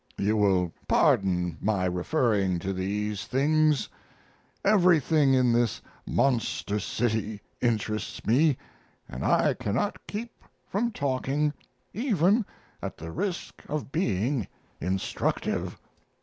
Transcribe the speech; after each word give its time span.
You 0.17 0.35
will 0.35 0.73
pardon 0.87 1.59
my 1.61 1.85
referring 1.85 2.57
to 2.57 2.73
these 2.73 3.25
things. 3.25 3.87
Everything 4.65 5.35
in 5.35 5.53
this 5.53 5.79
monster 6.07 6.79
city 6.79 7.39
interests 7.61 8.25
me, 8.25 8.57
and 9.07 9.23
I 9.23 9.53
cannot 9.53 10.07
keep 10.07 10.33
from 10.67 10.91
talking, 10.91 11.53
even 11.93 12.47
at 12.81 12.97
the 12.97 13.11
risk 13.11 13.61
of 13.69 13.91
being 13.91 14.47
instructive. 14.79 15.77